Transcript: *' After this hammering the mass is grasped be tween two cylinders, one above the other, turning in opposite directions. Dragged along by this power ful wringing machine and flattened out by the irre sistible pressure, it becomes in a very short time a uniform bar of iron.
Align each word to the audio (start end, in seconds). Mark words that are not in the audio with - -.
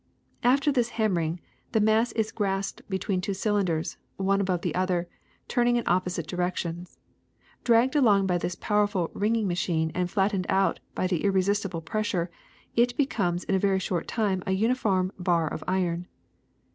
*' 0.27 0.43
After 0.57 0.71
this 0.71 0.89
hammering 0.97 1.39
the 1.73 1.79
mass 1.79 2.11
is 2.13 2.31
grasped 2.31 2.81
be 2.89 2.97
tween 2.97 3.21
two 3.21 3.35
cylinders, 3.35 3.97
one 4.17 4.41
above 4.41 4.61
the 4.63 4.73
other, 4.73 5.07
turning 5.47 5.75
in 5.75 5.83
opposite 5.85 6.25
directions. 6.25 6.97
Dragged 7.63 7.95
along 7.95 8.25
by 8.25 8.39
this 8.39 8.55
power 8.55 8.87
ful 8.87 9.11
wringing 9.13 9.47
machine 9.47 9.91
and 9.93 10.09
flattened 10.09 10.47
out 10.49 10.79
by 10.95 11.05
the 11.05 11.21
irre 11.21 11.43
sistible 11.47 11.85
pressure, 11.85 12.31
it 12.75 12.97
becomes 12.97 13.43
in 13.43 13.53
a 13.53 13.59
very 13.59 13.77
short 13.77 14.07
time 14.07 14.41
a 14.47 14.53
uniform 14.53 15.11
bar 15.19 15.47
of 15.47 15.63
iron. 15.67 16.07